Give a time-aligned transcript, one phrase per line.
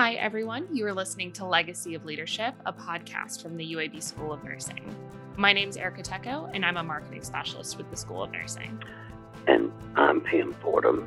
[0.00, 0.66] Hi, everyone.
[0.72, 4.96] You are listening to Legacy of Leadership, a podcast from the UAB School of Nursing.
[5.36, 8.82] My name is Erica Tecco, and I'm a marketing specialist with the School of Nursing.
[9.46, 11.06] And I'm Pam Fordham.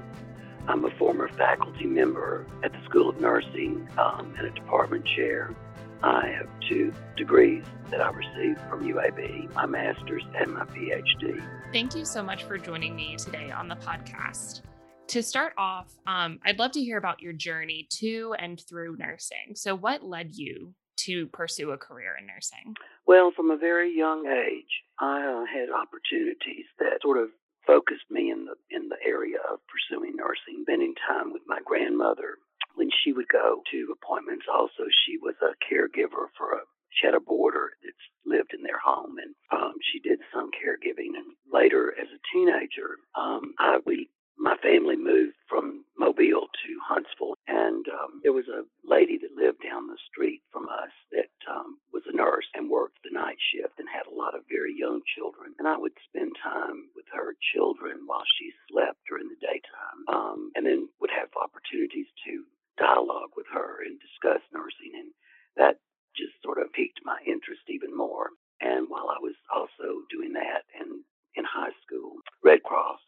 [0.68, 5.56] I'm a former faculty member at the School of Nursing um, and a department chair.
[6.04, 11.44] I have two degrees that I received from UAB my master's and my PhD.
[11.72, 14.62] Thank you so much for joining me today on the podcast
[15.08, 19.56] to start off, um, I'd love to hear about your journey to and through nursing.
[19.56, 20.74] So, what led you
[21.06, 22.76] to pursue a career in nursing?
[23.06, 27.30] Well, from a very young age, I uh, had opportunities that sort of
[27.66, 32.38] focused me in the in the area of pursuing nursing, spending time with my grandmother
[32.76, 34.46] when she would go to appointments.
[34.52, 36.62] Also, she was a caregiver for a
[36.94, 37.94] she had a boarder that
[38.26, 41.18] lived in their home, and um, she did some caregiving.
[41.18, 47.38] And later, as a teenager, um, I we my family moved from Mobile to Huntsville,
[47.48, 51.78] and um, there was a lady that lived down the street from us that um,
[51.94, 55.02] was a nurse and worked the night shift and had a lot of very young
[55.16, 55.54] children.
[55.60, 60.52] And I would spend time with her children while she slept during the daytime, um,
[60.56, 62.44] and then would have opportunities to
[62.78, 65.14] dialogue with her and discuss nursing, and
[65.56, 65.78] that
[66.18, 68.30] just sort of piqued my interest even more.
[68.62, 71.04] And while I was also doing that and
[71.36, 72.22] in high school,
[72.54, 73.02] Red Cross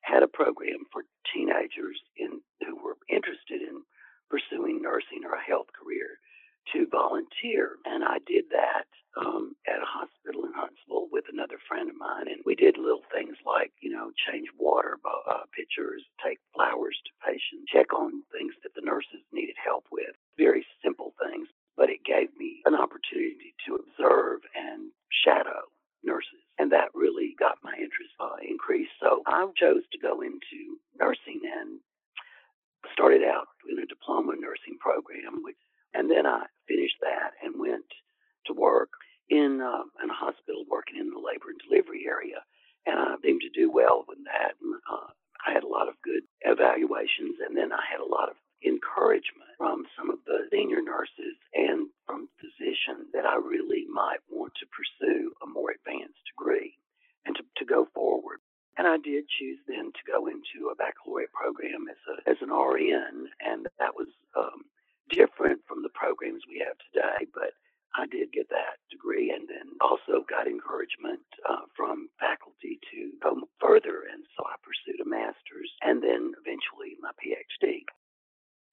[0.00, 3.84] had a program for teenagers in, who were interested in
[4.32, 6.16] pursuing nursing or a health career
[6.72, 7.76] to volunteer.
[7.84, 8.88] And I did that
[9.20, 12.32] um, at a hospital in Huntsville with another friend of mine.
[12.32, 17.12] And we did little things like, you know, change water uh, pitchers, take flowers to
[17.20, 20.16] patients, check on things that the nurses needed help with.
[20.40, 25.68] Very simple things, but it gave me an opportunity to observe and shadow
[26.04, 26.42] nurses.
[26.58, 28.92] And that really got my interest uh, increased.
[29.00, 31.80] So I chose to go into nursing and
[32.92, 35.42] started out in a diploma nursing program.
[35.42, 35.58] Which,
[35.94, 37.86] and then I finished that and went
[38.46, 38.90] to work
[39.30, 42.42] in, uh, in a hospital working in the labor and delivery area.
[42.86, 44.54] And I seemed to do well with that.
[44.60, 45.12] And, uh,
[45.46, 46.26] I had a lot of good
[46.98, 51.38] evaluations, and then I had a lot of encouragement from some of the senior nurses
[51.54, 56.74] and from physicians that I really might want to pursue a more advanced degree
[57.24, 58.40] and to, to go forward.
[58.76, 62.50] And I did choose then to go into a baccalaureate program as, a, as an
[62.50, 64.66] RN, and that was um,
[65.10, 67.54] different from the programs we have today, but
[67.96, 73.48] I did get that degree and then also got encouragement uh, from faculty to go
[73.60, 74.06] further.
[74.12, 77.82] And so I pursued a master's and then eventually my PhD.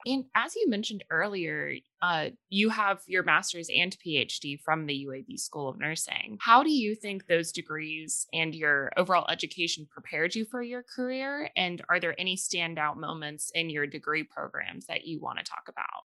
[0.04, 5.40] And as you mentioned earlier, uh, you have your master's and PhD from the UAB
[5.40, 6.38] School of Nursing.
[6.40, 11.50] How do you think those degrees and your overall education prepared you for your career?
[11.56, 15.64] And are there any standout moments in your degree programs that you want to talk
[15.68, 16.04] about?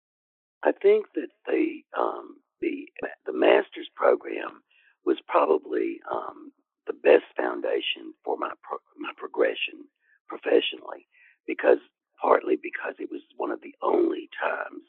[0.63, 2.87] I think that the um, the
[3.27, 4.63] the master's program
[5.05, 6.51] was probably um,
[6.87, 9.85] the best foundation for my pro- my progression
[10.27, 11.05] professionally
[11.45, 11.77] because
[12.23, 14.87] partly because it was one of the only times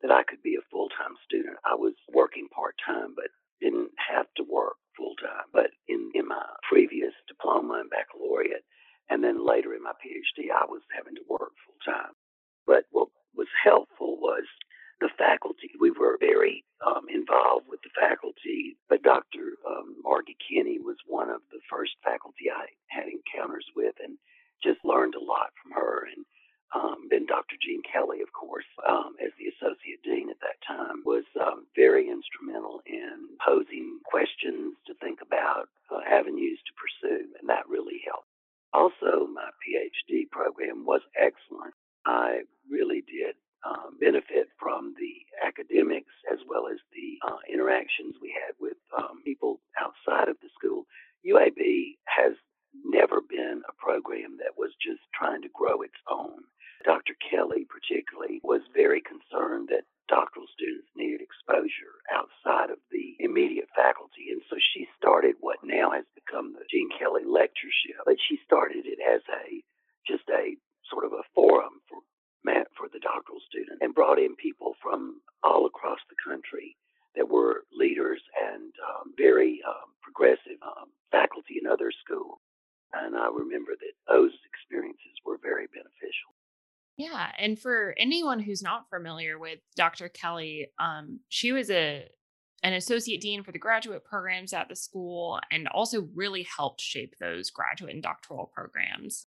[0.00, 1.58] that I could be a full time student.
[1.66, 5.50] I was working part time, but didn't have to work full time.
[5.52, 8.62] But in, in my previous diploma and baccalaureate,
[9.10, 12.14] and then later in my PhD, I was having to work full time.
[12.66, 14.44] But what was helpful was
[15.00, 15.70] the faculty.
[15.80, 19.58] We were very um, involved with the faculty, but Dr.
[19.68, 24.16] Um, Margie Kinney was one of the first faculty I had encounters with and
[24.64, 26.08] just learned a lot from her.
[26.08, 26.24] And
[26.74, 27.56] um, then Dr.
[27.62, 32.08] Gene Kelly, of course, um, as the associate dean at that time, was um, very
[32.08, 38.28] instrumental in posing questions to think about, uh, avenues to pursue, and that really helped.
[38.72, 41.72] Also, my PhD program was excellent.
[42.04, 45.14] I really did um, benefit from the
[45.46, 50.50] academics as well as the uh, interactions we had with um, people outside of the
[50.58, 50.84] school.
[51.24, 52.34] UAB has
[52.84, 56.44] never been a program that was just trying to grow its own.
[56.84, 57.14] Dr.
[57.18, 64.30] Kelly, particularly, was very concerned that doctoral students needed exposure outside of the immediate faculty.
[64.30, 68.02] And so she started what now has become the Gene Kelly Lectureship.
[68.04, 69.62] But she started it as a
[70.06, 70.54] just a
[70.90, 71.98] sort of a forum for
[72.76, 76.76] for the doctoral student and brought in people from all across the country
[77.16, 82.38] that were leaders and um, very um, progressive um, faculty in other schools.
[82.92, 86.30] And I remember that those experiences were very beneficial.
[86.96, 90.10] Yeah, and for anyone who's not familiar with Dr.
[90.10, 92.06] Kelly, um, she was a
[92.62, 97.14] an associate dean for the graduate programs at the school and also really helped shape
[97.20, 99.26] those graduate and doctoral programs.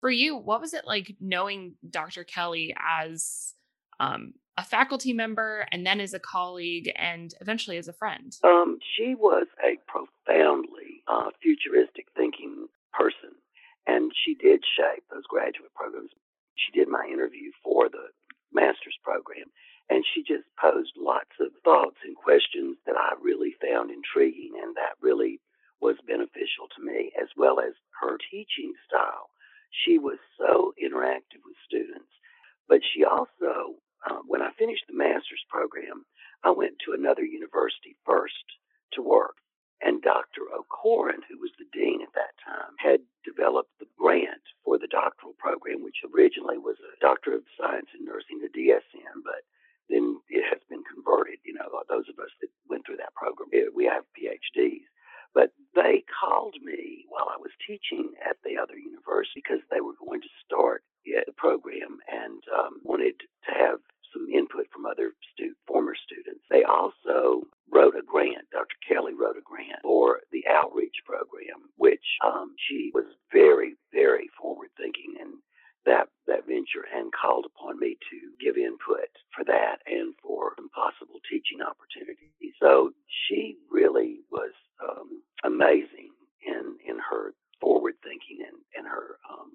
[0.00, 2.24] For you, what was it like knowing Dr.
[2.24, 3.54] Kelly as
[4.00, 8.36] um, a faculty member and then as a colleague and eventually as a friend?
[8.44, 13.30] Um, she was a profoundly uh, futuristic thinking person,
[13.86, 16.10] and she did shape those graduate programs.
[16.56, 18.10] She did my interview for the
[18.52, 19.50] master's program,
[19.90, 24.74] and she just posed lots of thoughts and questions that I really found intriguing, and
[24.76, 25.40] that really
[25.80, 29.30] was beneficial to me, as well as her teaching style.
[29.84, 32.10] She was so interactive with students,
[32.68, 36.04] but she also uh, when I finished the master's program,
[36.44, 38.44] I went to another university first
[38.92, 39.36] to work.
[39.84, 40.48] And Dr.
[40.48, 45.34] O'Koren, who was the dean at that time, had developed the grant for the doctoral
[45.38, 49.44] program, which originally was a Doctor of Science in Nursing, the DSN, but
[49.92, 51.36] then it has been converted.
[51.44, 54.88] You know, those of us that went through that program, we have PhDs.
[55.34, 59.98] But they called me while I was teaching at the other university because they were
[60.00, 63.78] going to start the program and um, wanted to have
[64.12, 66.44] some input from other stu- former students.
[66.50, 68.46] They also wrote a grant.
[68.52, 68.76] Dr.
[68.94, 74.70] Kelly wrote a grant for the outreach program, which um, she was very, very forward
[74.76, 75.34] thinking in
[75.84, 81.20] that that venture and called upon me to give input for that and for possible
[81.28, 82.54] teaching opportunities.
[82.62, 82.92] So
[83.26, 86.14] she really was um, amazing
[86.46, 89.50] in in her forward thinking and, and her um,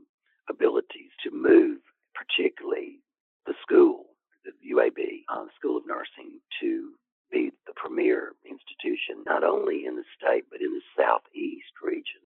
[0.49, 1.79] abilities to move,
[2.13, 2.99] particularly
[3.47, 4.05] the school
[4.43, 6.91] the UAB uh, School of Nursing to
[7.31, 12.21] be the premier institution, not only in the state, but in the Southeast region.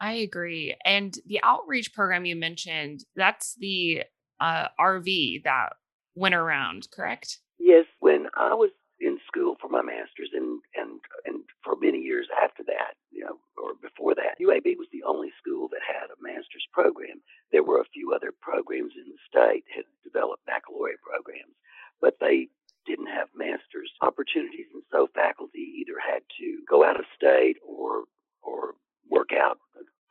[0.00, 0.76] I agree.
[0.84, 4.02] And the outreach program you mentioned, that's the
[4.40, 5.70] uh, RV that
[6.14, 7.38] went around, correct?
[7.58, 7.86] Yes.
[8.00, 8.70] When I was
[9.00, 13.38] in school for my master's and, and, and for many years after that, you know,
[13.56, 17.22] or before that, UAB was the only school that had a master's program.
[17.52, 21.54] There were a few other programs in the state had developed baccalaureate programs,
[22.00, 22.48] but they
[22.86, 28.04] didn't have master's opportunities, and so faculty either had to go out of state or
[28.42, 28.74] or
[29.10, 29.58] work out,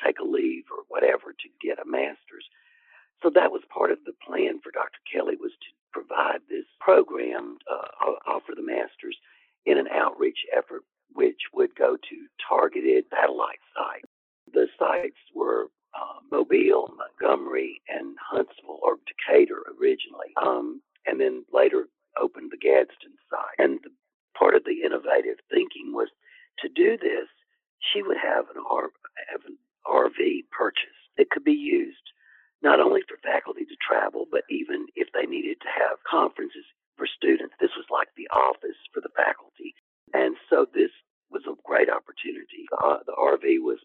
[0.04, 2.46] take a leave or whatever to get a master's.
[3.22, 5.00] So that was part of the plan for Dr.
[5.12, 9.16] Kelly was to provide this program, uh, offer the masters
[9.66, 10.84] in an outreach effort,
[11.14, 14.12] which would go to targeted satellite sites.
[14.52, 21.88] The sites were uh, Mobile, Montgomery, and Huntsville, or Decatur originally, um, and then later
[22.20, 23.58] opened the Gadsden site.
[23.58, 23.92] And the,
[24.38, 26.10] part of the innovative thinking was
[26.60, 27.30] to do this,
[27.80, 28.90] she would have an, R,
[29.32, 32.14] have an RV purchase that could be used
[32.64, 36.64] not only for faculty to travel, but even if they needed to have conferences
[36.96, 37.54] for students.
[37.60, 39.76] This was like the office for the faculty.
[40.14, 40.92] And so this
[41.30, 42.70] was a great opportunity.
[43.44, 43.80] Uh, was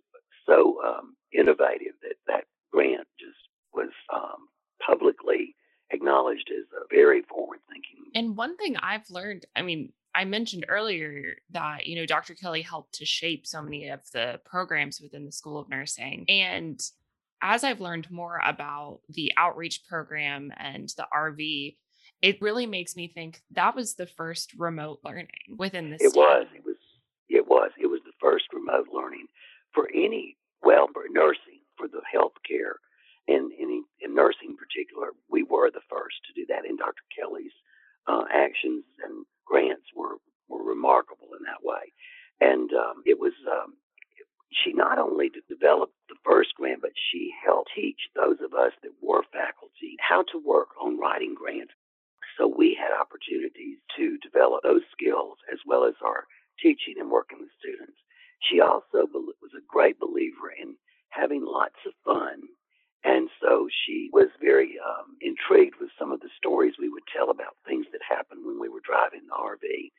[0.46, 3.36] so um, innovative that that grant just
[3.72, 4.48] was um,
[4.84, 5.54] publicly
[5.90, 8.10] acknowledged as a very forward thinking.
[8.14, 12.34] And one thing I've learned, I mean, I mentioned earlier that, you know, Dr.
[12.34, 16.24] Kelly helped to shape so many of the programs within the School of Nursing.
[16.28, 16.80] And
[17.42, 21.76] as I've learned more about the outreach program and the RV,
[22.22, 26.16] it really makes me think that was the first remote learning within the it state.
[26.16, 26.76] was it was
[27.28, 29.26] it was it was the first remote learning
[29.72, 32.74] for any well for nursing for the healthcare
[33.28, 37.02] and in, in nursing in particular we were the first to do that and dr
[37.14, 37.52] kelly's
[38.08, 40.16] uh, actions and grants were
[40.48, 41.92] were remarkable in that way
[42.40, 43.74] and um, it was um,
[44.52, 48.92] she not only developed the first grant, but she helped teach those of us that
[49.02, 51.72] were faculty how to work on writing grants.
[52.38, 56.24] So we had opportunities to develop those skills as well as our
[56.62, 57.98] teaching and working with students.
[58.40, 60.76] She also was a great believer in
[61.10, 62.42] having lots of fun.
[63.04, 67.30] And so she was very um, intrigued with some of the stories we would tell
[67.30, 69.90] about things that happened when we were driving the RV.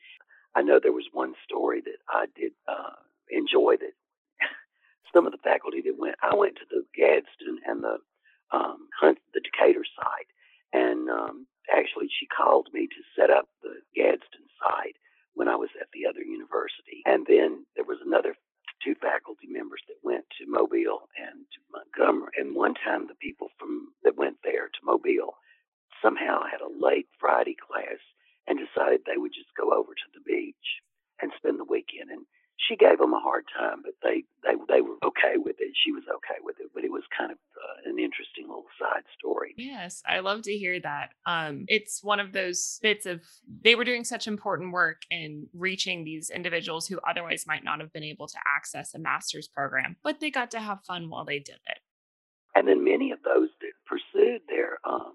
[0.55, 2.97] I know there was one story that I did uh,
[3.29, 3.93] enjoy that
[5.13, 6.15] some of the faculty that went.
[6.21, 7.97] I went to the Gadsden and the
[8.51, 10.27] um, Hunt, the Decatur site,
[10.73, 14.97] and um, actually she called me to set up the Gadsden site
[15.33, 17.01] when I was at the other university.
[17.05, 18.35] And then there was another
[18.83, 22.31] two faculty members that went to Mobile and to Montgomery.
[22.37, 25.35] And one time the people from that went there to Mobile
[26.01, 27.99] somehow had a late Friday class
[28.49, 30.81] and decided they would just go over to the beach
[31.21, 32.09] and spend the weekend.
[32.09, 32.25] And
[32.57, 35.71] she gave them a hard time, but they they they were okay with it.
[35.85, 39.03] She was okay with it, but it was kind of uh, an interesting little side
[39.17, 39.53] story.
[39.55, 41.11] Yes, I love to hear that.
[41.25, 43.21] Um, it's one of those bits of
[43.63, 47.93] they were doing such important work in reaching these individuals who otherwise might not have
[47.93, 51.39] been able to access a master's program, but they got to have fun while they
[51.39, 51.79] did it.
[52.55, 55.13] And then many of those that pursued their um,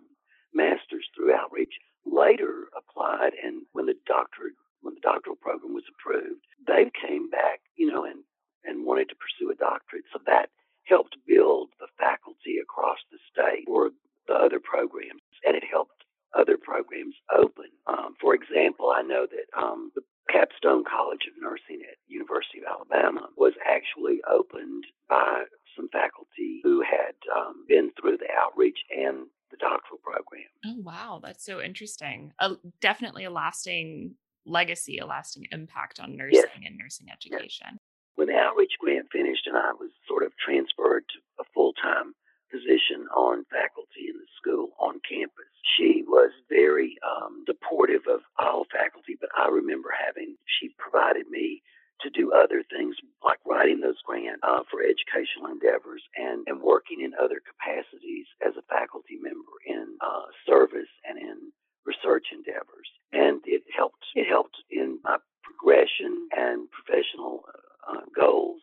[0.55, 1.75] masters through outreach
[2.06, 7.61] later applied and when the doctorate when the doctoral program was approved, they came back,
[7.75, 8.20] you know, and,
[8.64, 10.04] and wanted to pursue a doctorate.
[10.12, 10.50] So that
[10.84, 13.90] helped build the faculty across the state for
[14.28, 16.04] the other programs, and it helped
[16.37, 17.73] other programs open.
[17.87, 22.68] Um, for example, I know that um, the Capstone College of Nursing at University of
[22.68, 25.44] Alabama was actually opened by
[25.76, 29.26] some faculty who had um, been through the outreach and
[29.64, 30.52] doctoral program.
[30.66, 32.33] Oh wow, that's so interesting.
[32.38, 36.66] Uh, definitely a lasting legacy, a lasting impact on nursing yes.
[36.66, 37.80] and nursing education.
[37.80, 37.80] Yes.
[38.16, 42.14] When the outreach grant finished and I was sort of transferred to a full time
[42.52, 48.66] position on faculty in the school on campus, she was very um, supportive of all
[48.71, 51.62] faculty, but I remember having, she provided me
[52.02, 52.94] to do other things
[53.25, 58.54] like writing those grants uh, for educational endeavors and, and working in other capacities as
[58.54, 61.50] a faculty member in uh, service and in
[61.87, 62.88] research endeavors.
[63.12, 67.44] And it helped, it helped in my progression and professional
[67.88, 68.61] uh, goals.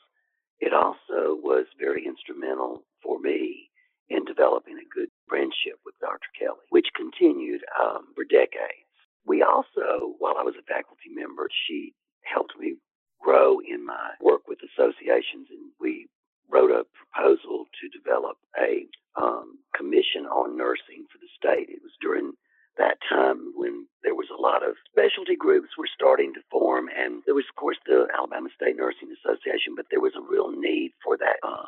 [0.59, 3.69] It also was very instrumental for me
[4.09, 6.27] in developing a good friendship with Dr.
[6.37, 8.91] Kelly, which continued um, for decades.
[9.25, 11.93] We also, while I was a faculty member, she
[12.27, 12.75] helped me
[13.21, 16.09] grow in my work with associations, and we
[16.49, 21.69] wrote a proposal to develop a um, commission on nursing for the state.
[21.69, 22.33] It was during
[22.77, 25.35] that time when there was a lot of specialty
[25.71, 29.75] groups were starting to form, and there was, of course, the Alabama State Nursing Association,
[29.75, 31.67] but there was a real need for that uh,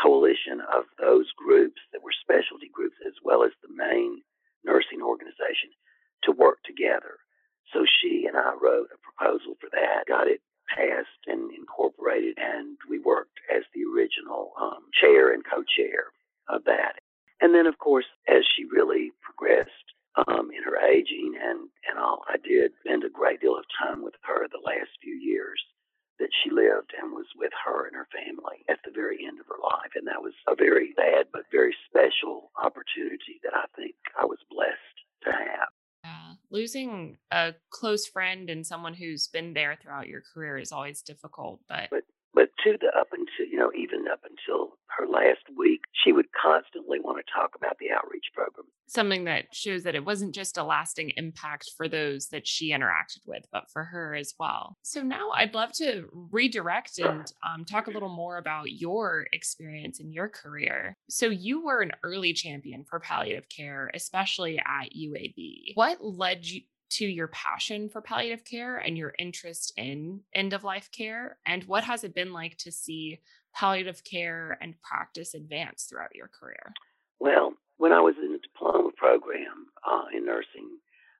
[0.00, 4.22] coalition of those groups that were specialty groups as well as the main
[4.64, 5.70] nursing organization
[6.24, 7.18] to work together.
[7.72, 12.76] So she and I wrote a proposal for that, got it passed and incorporated, and
[12.88, 16.12] we worked as the original um, chair and co-chair
[16.48, 17.00] of that.
[17.40, 19.88] And then, of course, as she really progressed
[20.26, 24.02] um, in her aging and, and all, I did spend a great deal of time
[24.02, 25.60] with her the last few years
[26.18, 29.46] that she lived and was with her and her family at the very end of
[29.46, 29.94] her life.
[29.94, 32.50] And that was a very sad but very special
[32.88, 35.68] opportunity that I think I was blessed to have.
[36.04, 36.34] Yeah.
[36.50, 41.60] Losing a close friend and someone who's been there throughout your career is always difficult,
[41.68, 42.04] but but
[42.34, 46.26] but to the up until you know even up until her last week, she would
[46.32, 48.66] constantly want to talk about the outreach program.
[48.88, 53.20] Something that shows that it wasn't just a lasting impact for those that she interacted
[53.26, 54.76] with, but for her as well.
[54.82, 60.00] So now I'd love to redirect and um, talk a little more about your experience
[60.00, 60.96] in your career.
[61.08, 65.74] So you were an early champion for palliative care, especially at UAB.
[65.74, 70.64] What led you to your passion for palliative care and your interest in end of
[70.64, 71.38] life care?
[71.46, 73.20] And what has it been like to see
[73.54, 76.72] palliative care and practice advance throughout your career?
[77.20, 80.78] Well, when I was in the diploma program uh, in nursing,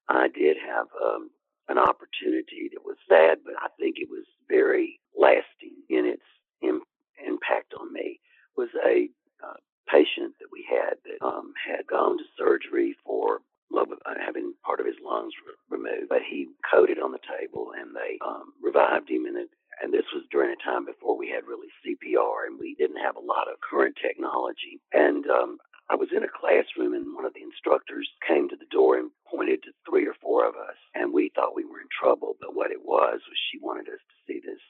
[0.09, 1.31] I did have um,
[1.69, 6.27] an opportunity that was sad, but I think it was very lasting in its
[6.63, 6.87] Im-
[7.25, 8.21] impact on me.
[8.57, 9.55] Was a uh,
[9.87, 13.39] patient that we had that um, had gone to surgery for
[13.77, 13.85] uh,
[14.19, 18.19] having part of his lungs re- removed, but he coded on the table and they
[18.27, 22.59] um, revived him and this was during a time before we had really CPR and
[22.59, 24.81] we didn't have a lot of current technology.
[24.93, 25.59] And um,
[25.91, 29.11] I was in a classroom and one of the instructors came to the door and
[29.27, 32.37] pointed to three or four of us and we thought we were in trouble.
[32.41, 34.61] But what it was was she wanted us to see this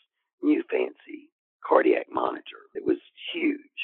[0.43, 1.31] new fancy
[1.67, 2.71] cardiac monitor.
[2.75, 2.99] It was
[3.35, 3.81] huge.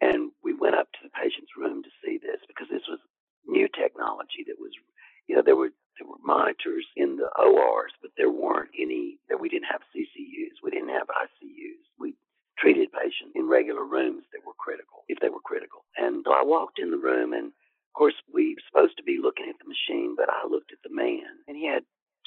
[0.00, 3.00] And we went up to the patient's room to see this because this was
[3.46, 4.70] new technology that was,
[5.26, 9.40] you know, there were there were monitors in the ORs, but there weren't any that
[9.40, 10.62] we didn't have CCUs.
[10.62, 11.82] We didn't have ICUs.
[11.98, 12.14] We
[12.56, 15.84] treated patients in regular rooms that were critical, if they were critical.
[15.96, 19.18] And so I walked in the room, and of course, we were supposed to be
[19.22, 21.82] looking at the machine, but I looked at the man, and he had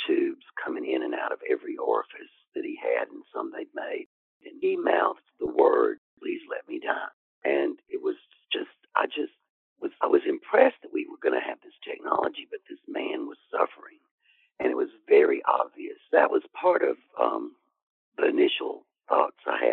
[0.08, 4.08] tubes coming in and out of every orifice that he had, and some they'd made.
[4.44, 7.12] And he mouthed the word, please let me die.
[7.44, 8.16] And it was
[8.52, 9.32] just, I just
[9.82, 13.26] was I was impressed that we were going to have this technology, but this man
[13.26, 13.98] was suffering,
[14.60, 15.98] and it was very obvious.
[16.12, 17.56] That was part of um,
[18.18, 18.86] the initial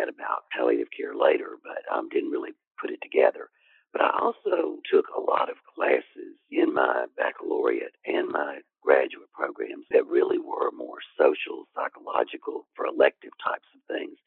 [0.07, 3.49] about palliative care later, but um, didn't really put it together.
[3.91, 9.85] But I also took a lot of classes in my baccalaureate and my graduate programs
[9.91, 14.17] that really were more social, psychological, for elective types of things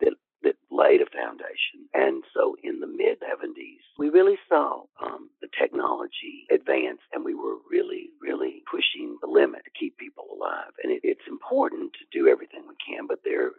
[0.00, 1.84] that that laid a foundation.
[1.92, 7.34] And so in the mid 70s, we really saw um, the technology advance and we
[7.34, 10.72] were really, really pushing the limit to keep people alive.
[10.82, 13.52] And it, it's important to do everything we can, but there,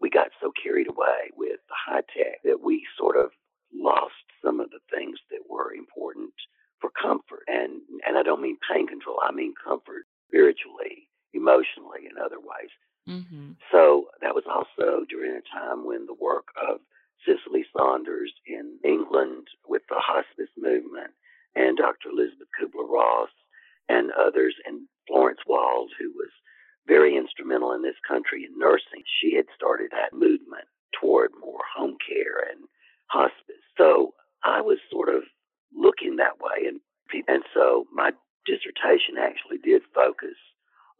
[0.00, 3.30] we got so carried away with the high tech that we sort of
[3.74, 6.32] lost some of the things that were important
[6.80, 7.44] for comfort.
[7.46, 12.72] And, and I don't mean pain control, I mean comfort spiritually, emotionally, and other ways.
[13.08, 13.52] Mm-hmm.
[13.70, 16.80] So that was also during a time when the work of
[17.26, 21.12] Cicely Saunders in England with the hospice movement
[21.54, 22.08] and Dr.
[22.12, 23.28] Elisabeth Kubler Ross
[23.88, 26.30] and others, and Florence Wald, who was
[26.86, 27.16] very
[27.50, 29.02] instrumental in this country in nursing.
[29.20, 30.66] She had started that movement
[31.00, 32.66] toward more home care and
[33.06, 33.64] hospice.
[33.76, 34.14] So
[34.44, 35.22] I was sort of
[35.74, 36.80] looking that way, and
[37.26, 38.12] and so my
[38.46, 40.38] dissertation actually did focus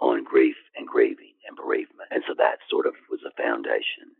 [0.00, 4.10] on grief and grieving and bereavement, and so that sort of was a foundation.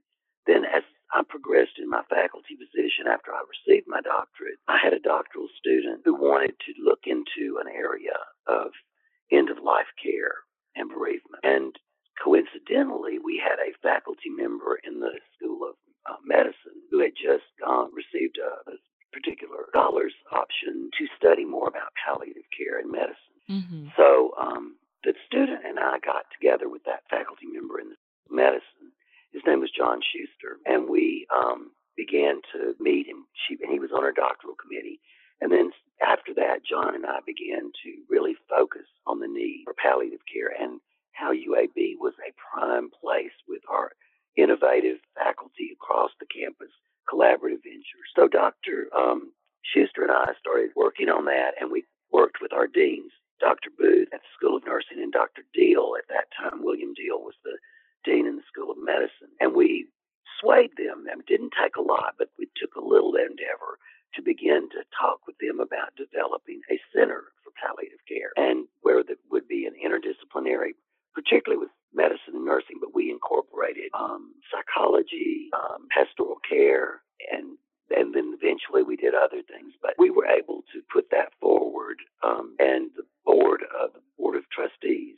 [0.47, 0.83] Then, as
[1.13, 5.49] I progressed in my faculty position after I received my doctorate, I had a doctoral
[5.59, 8.71] student who wanted to look into an area of
[9.33, 10.47] end of life care
[10.77, 11.43] and bereavement.
[11.43, 11.75] And
[12.23, 15.75] coincidentally, we had a faculty member in the School of
[16.09, 18.75] uh, Medicine who had just uh, received a, a,
[19.13, 23.35] particular scholars option to study more about palliative care and medicine.
[23.51, 23.89] Mm-hmm.
[23.97, 27.97] So um, the student and I got together with that faculty member in the
[28.31, 28.95] medicine.
[29.33, 33.27] His name was John Schuster, and we um, began to meet him.
[33.35, 35.01] She, he was on our doctoral committee.
[35.41, 39.75] And then after that, John and I began to really focus on the need for
[39.75, 40.81] palliative care and
[41.21, 43.93] how UAB was a prime place with our
[44.37, 46.73] innovative faculty across the campus
[47.11, 48.09] collaborative ventures.
[48.15, 48.87] So Dr.
[48.97, 49.33] Um,
[49.65, 53.71] Schuster and I started working on that, and we worked with our deans, Dr.
[53.77, 55.43] Booth at the School of Nursing and Dr.
[55.53, 56.63] Deal at that time.
[56.63, 57.59] William Deal was the
[58.05, 59.87] dean in the School of Medicine, and we
[60.41, 61.05] swayed them.
[61.11, 63.77] I mean, it didn't take a lot, but we took a little endeavor
[64.15, 69.05] to begin to talk with them about developing a center for palliative care and where
[69.05, 70.75] there would be an interdisciplinary,
[71.15, 77.59] particularly with medicine and nursing, but we incorporated um, psychology, um, pastoral care, and
[77.91, 79.75] and then eventually we did other things.
[79.83, 84.37] But we were able to put that forward, um, and the board of the board
[84.37, 85.17] of trustees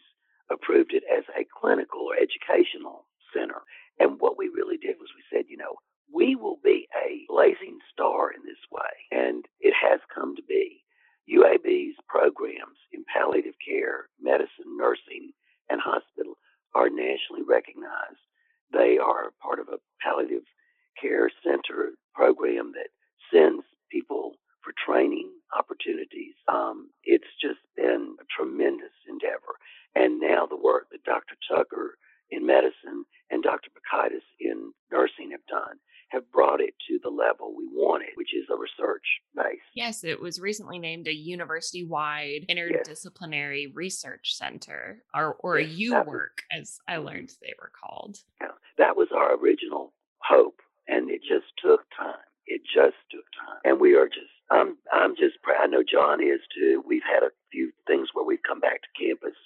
[0.50, 3.60] approved it as a clinical or educational center.
[4.00, 5.76] And what we really did was we said, you know,
[6.12, 10.84] we will be a blazing star in this way, and it has come to be.
[11.30, 15.32] UAB's programs in palliative care, medicine, nursing,
[15.70, 16.34] and hospital
[16.74, 18.24] are nationally recognized.
[18.72, 20.48] They are part of a palliative
[20.96, 22.88] care center program that
[23.28, 26.34] sends people for training opportunities.
[26.48, 29.60] Um, it's just been a tremendous endeavor.
[29.94, 31.36] And now the work that Dr.
[31.48, 31.98] Tucker
[32.30, 33.68] in medicine and Dr.
[33.76, 35.76] Bakitas in nursing have done
[36.12, 39.60] have brought it to the level we wanted, which is a research base.
[39.74, 43.74] Yes, it was recently named a university wide interdisciplinary yes.
[43.74, 46.41] research center, or, or yes, a UWIRC,
[46.88, 48.18] I learned they were called.
[48.40, 48.48] Yeah,
[48.78, 52.24] that was our original hope, and it just took time.
[52.46, 54.32] It just took time, and we are just.
[54.50, 55.62] I'm I'm just proud.
[55.62, 56.82] I know John is too.
[56.86, 59.36] We've had a few things where we've come back to campus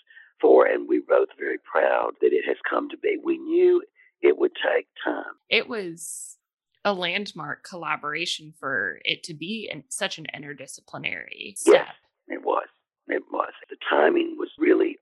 [0.40, 3.16] for, and we're both very proud that it has come to be.
[3.22, 3.82] We knew
[4.22, 5.34] it would take time.
[5.48, 6.36] It was
[6.84, 11.74] a landmark collaboration for it to be in such an interdisciplinary step.
[11.74, 11.94] Yes,
[12.28, 12.68] it was.
[13.08, 13.52] It was.
[13.70, 14.98] The timing was really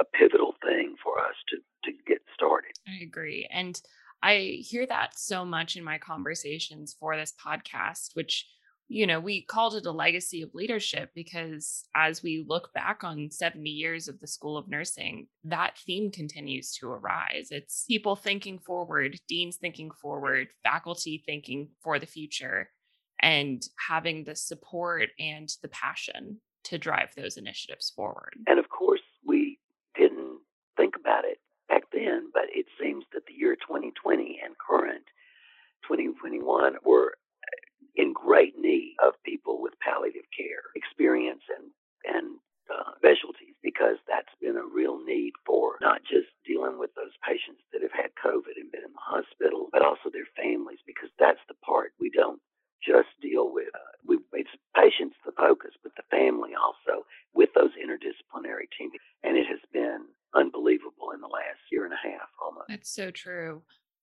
[0.00, 2.72] a, pivotal thing for us to, to get started.
[2.88, 3.48] I agree.
[3.50, 3.80] And
[4.22, 8.46] I hear that so much in my conversations for this podcast, which
[8.92, 13.30] you know, we called it a legacy of leadership because as we look back on
[13.30, 17.48] 70 years of the School of Nursing, that theme continues to arise.
[17.52, 22.70] It's people thinking forward, deans thinking forward, faculty thinking for the future,
[23.22, 28.34] and having the support and the passion to drive those initiatives forward.
[28.48, 29.60] And of course, we
[29.96, 30.40] didn't
[30.76, 35.04] think about it back then, but it seems that the year 2020 and current
[35.86, 37.14] 2021 were
[37.96, 41.70] in great need of people with palliative care experience and
[42.04, 42.38] and
[42.70, 47.60] uh, specialties because that's been a real need for not just dealing with those patients
[47.72, 51.42] that have had COVID and been in the hospital, but also their families because that's
[51.48, 52.40] the part we don't
[52.78, 53.68] just deal with.
[53.74, 59.36] Uh, we, it's patients the focus, but the family also with those interdisciplinary teams, and
[59.36, 62.68] it has been unbelievable in the last year and a half almost.
[62.68, 63.62] That's so true.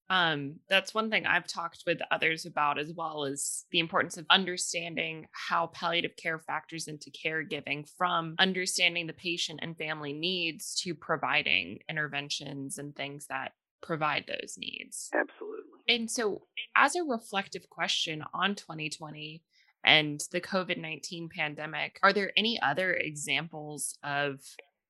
[0.09, 4.25] Um, that's one thing I've talked with others about as well is the importance of
[4.29, 10.95] understanding how palliative care factors into caregiving from understanding the patient and family needs to
[10.95, 13.51] providing interventions and things that
[13.83, 15.09] provide those needs.
[15.13, 15.63] Absolutely.
[15.89, 16.43] And so,
[16.75, 19.43] as a reflective question on 2020
[19.83, 24.39] and the COVID 19 pandemic, are there any other examples of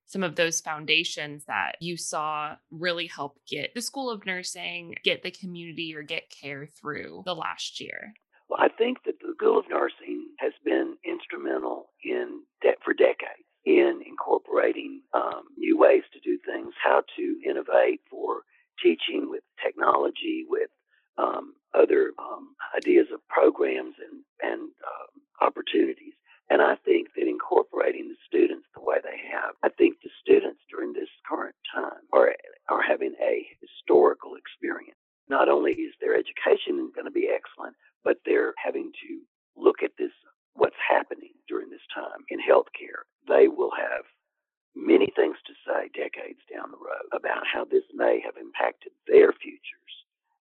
[0.07, 5.21] some of those foundations that you saw really help get the School of Nursing, get
[5.21, 8.13] the community, or get care through the last year?
[8.49, 13.43] Well, I think that the School of Nursing has been instrumental in de- for decades
[13.65, 18.43] in incorporating um, new ways to do things, how to innovate for
[18.81, 20.69] teaching with technology, with
[21.17, 26.13] um, other um, ideas of programs and and uh, opportunities.
[26.49, 30.61] And I think that incorporating the students the way they have, I think the students
[30.69, 32.33] during this current time are,
[32.69, 34.97] are having a historical experience.
[35.29, 39.19] Not only is their education going to be excellent, but they're having to
[39.57, 40.11] look at this,
[40.53, 43.03] what's happening during this time in healthcare.
[43.27, 44.05] They will have
[44.73, 49.33] many things to say decades down the road about how this may have impacted their
[49.33, 49.93] futures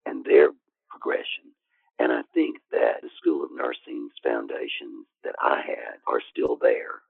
[0.04, 0.50] and their
[0.88, 1.50] progression.
[1.98, 7.00] And I think that the School of Nursing's foundations that I had are still there.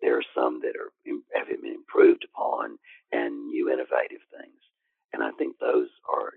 [0.00, 0.92] There are some that are
[1.34, 2.78] have been improved upon
[3.10, 4.60] and new innovative things.
[5.12, 6.34] And I think those are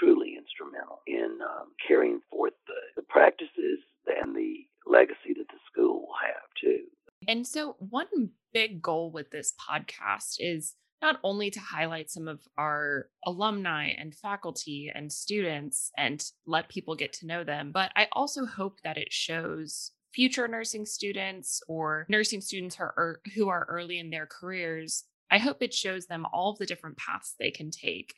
[0.00, 6.00] truly instrumental in um, carrying forth the, the practices and the legacy that the school
[6.02, 6.84] will have too.
[7.28, 12.40] And so, one big goal with this podcast is not only to highlight some of
[12.56, 18.08] our alumni and faculty and students and let people get to know them, but I
[18.12, 23.66] also hope that it shows future nursing students or nursing students who are, who are
[23.68, 25.04] early in their careers.
[25.30, 28.14] I hope it shows them all of the different paths they can take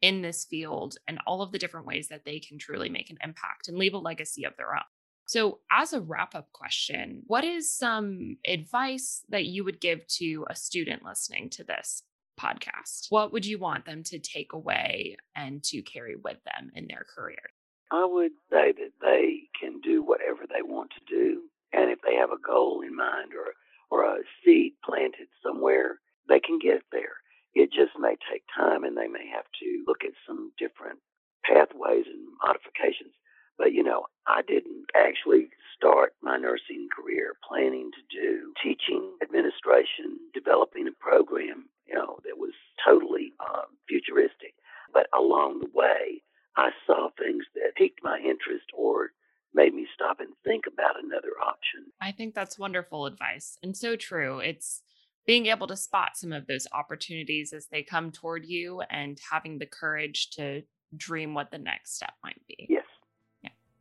[0.00, 3.18] in this field and all of the different ways that they can truly make an
[3.20, 4.82] impact and leave a legacy of their own.
[5.26, 10.46] So, as a wrap up question, what is some advice that you would give to
[10.48, 12.04] a student listening to this
[12.38, 13.06] podcast?
[13.10, 17.04] What would you want them to take away and to carry with them in their
[17.14, 17.42] career?
[17.90, 21.42] I would say that they can do whatever they want to do.
[21.72, 23.54] And if they have a goal in mind or,
[23.90, 27.16] or a seed planted somewhere, they can get there.
[27.54, 31.00] It just may take time and they may have to look at some different
[31.44, 33.14] pathways and modifications
[33.58, 40.18] but, you know, I didn't actually start my nursing career planning to do teaching, administration,
[40.32, 42.52] developing a program, you know, that was
[42.86, 44.54] totally um, futuristic.
[44.92, 46.22] But along the way,
[46.56, 49.10] I saw things that piqued my interest or
[49.54, 51.86] made me stop and think about another option.
[52.00, 54.40] I think that's wonderful advice and so true.
[54.40, 54.82] It's
[55.26, 59.58] being able to spot some of those opportunities as they come toward you and having
[59.58, 60.62] the courage to
[60.96, 62.66] dream what the next step might be.
[62.68, 62.77] Yes.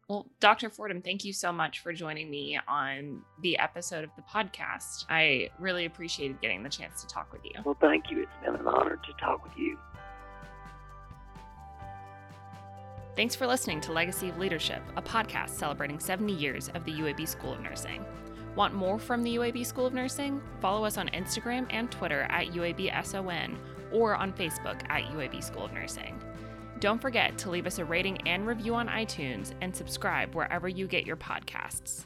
[0.08, 0.70] Well, Dr.
[0.70, 5.06] Fordham, thank you so much for joining me on the episode of the podcast.
[5.10, 7.52] I really appreciated getting the chance to talk with you.
[7.66, 8.22] Well, thank you.
[8.22, 9.78] It's been an honor to talk with you.
[13.18, 17.28] Thanks for listening to Legacy of Leadership, a podcast celebrating 70 years of the UAB
[17.28, 18.06] School of Nursing.
[18.56, 20.42] Want more from the UAB School of Nursing?
[20.62, 23.58] Follow us on Instagram and Twitter at UABSON
[23.92, 26.18] or on Facebook at UAB School of Nursing.
[26.80, 30.86] Don't forget to leave us a rating and review on iTunes and subscribe wherever you
[30.86, 32.06] get your podcasts.